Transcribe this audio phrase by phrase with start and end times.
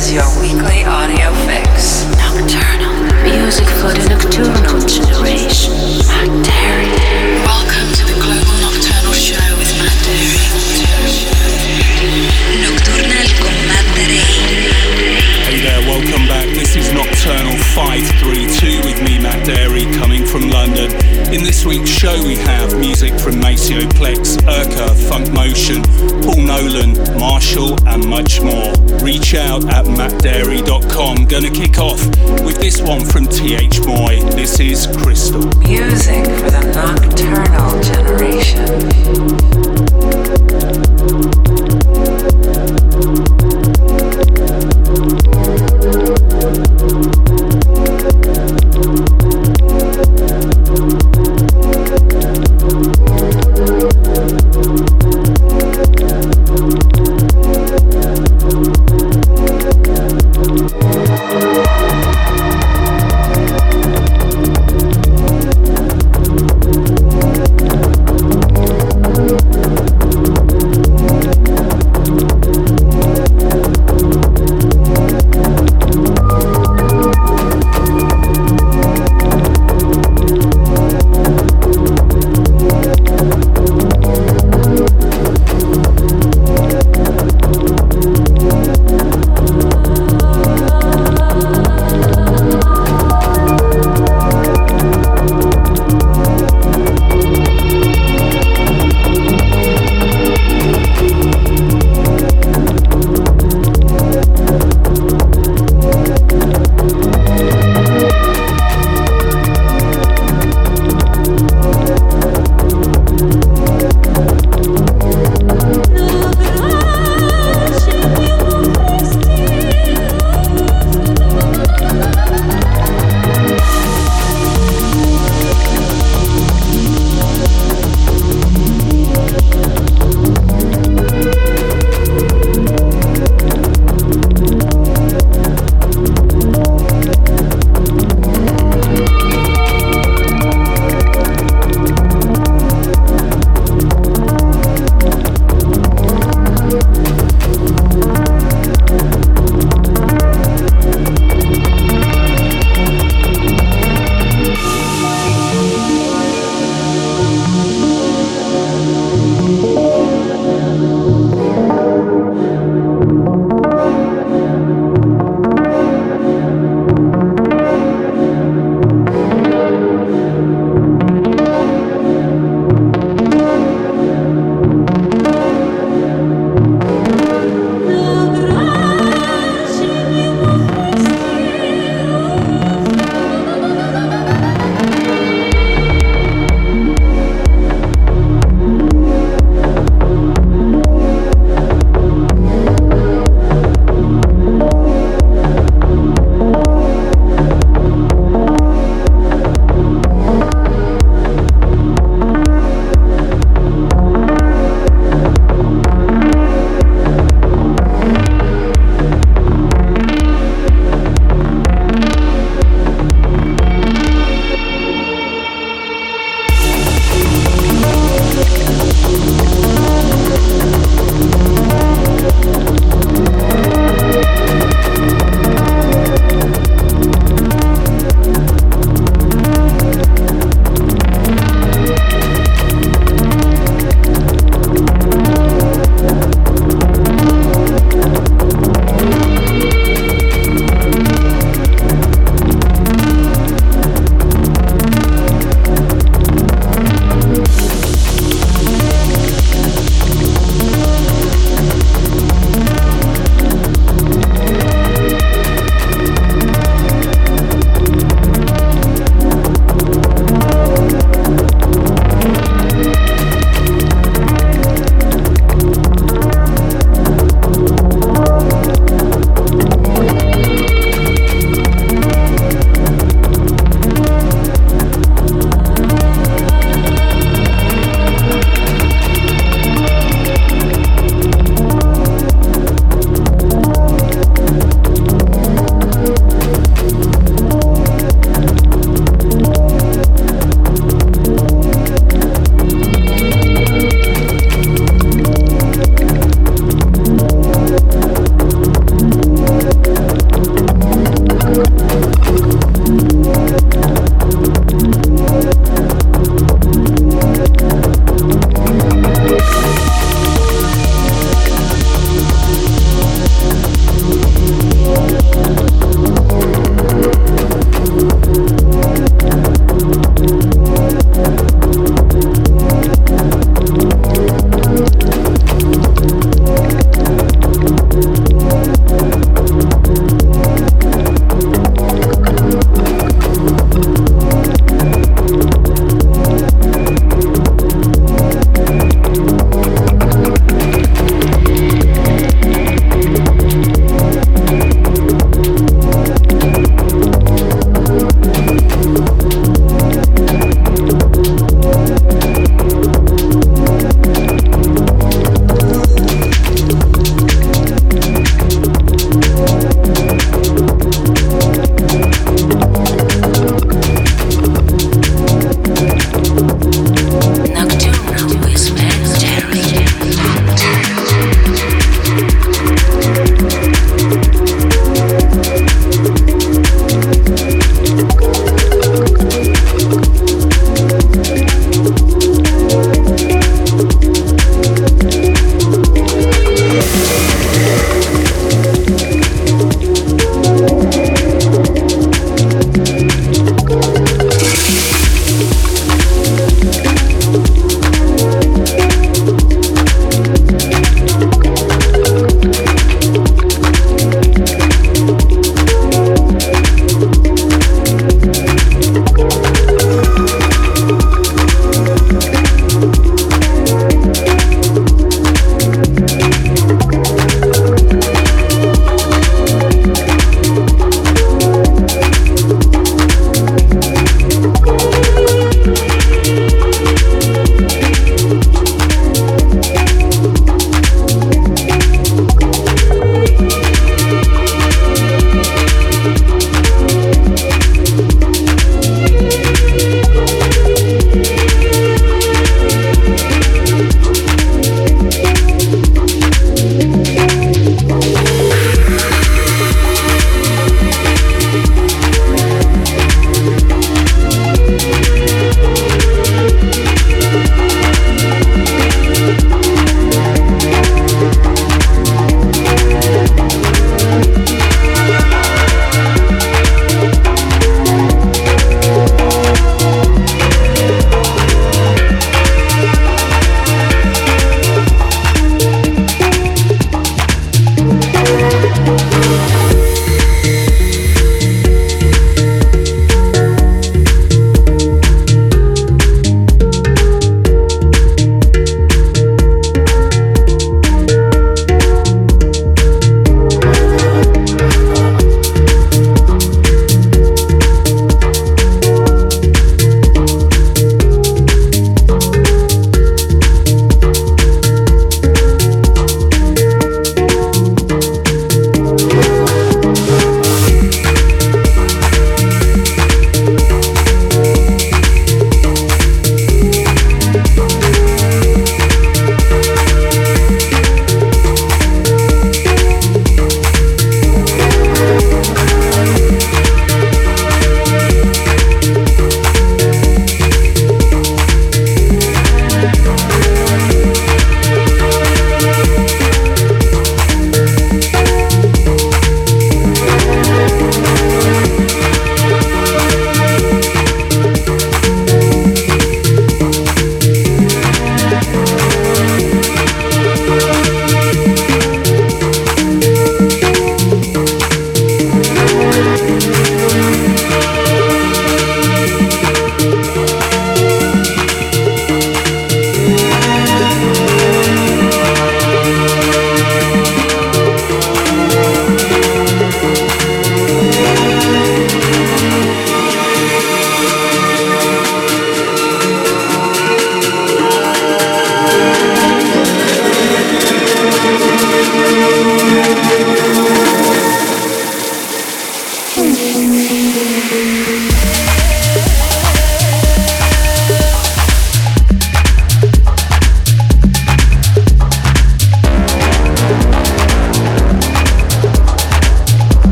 [0.00, 2.08] is your weekly audio fix.
[2.16, 2.96] Nocturnal.
[3.20, 5.76] Music for the nocturnal generation.
[6.08, 6.88] Matt Darey.
[7.44, 10.40] Welcome to the Global Nocturnal Show with Matt Darey.
[12.64, 14.24] Nocturnal con Matt Darey.
[15.44, 16.48] Hey there, welcome back.
[16.48, 18.39] This is Nocturnal 5 3.
[21.32, 25.80] In this week's show, we have music from Maceo Plex, Urka, Funk Motion,
[26.22, 28.72] Paul Nolan, Marshall, and much more.
[29.00, 31.26] Reach out at mattdarey.com.
[31.26, 32.04] Gonna kick off
[32.44, 34.18] with this one from TH Moy.
[34.34, 35.46] This is Crystal.
[35.60, 40.19] Music for the nocturnal generation.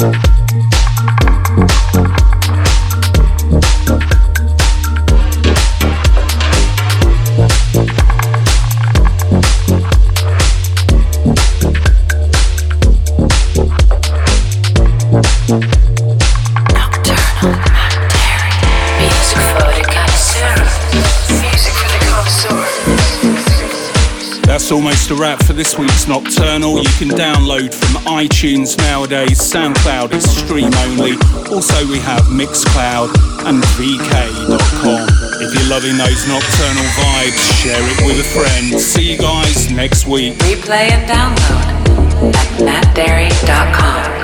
[0.00, 0.39] Thank
[25.60, 26.78] this week's Nocturnal.
[26.78, 29.38] You can download from iTunes nowadays.
[29.40, 31.12] SoundCloud is stream only.
[31.54, 33.08] Also, we have Mixcloud
[33.44, 35.08] and VK.com.
[35.42, 38.80] If you're loving those nocturnal vibes, share it with a friend.
[38.80, 40.34] See you guys next week.
[40.38, 44.19] Replay and download at mattdarey.com.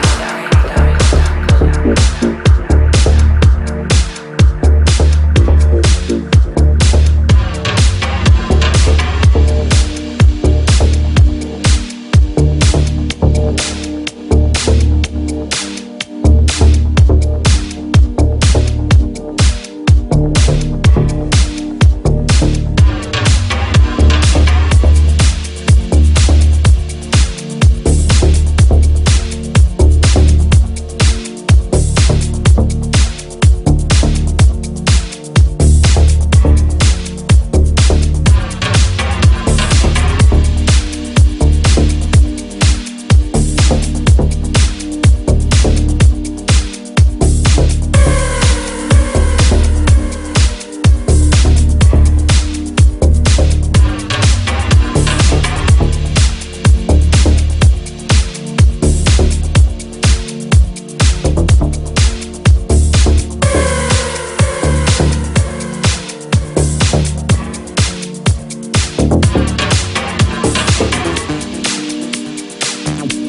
[72.87, 73.26] Bye.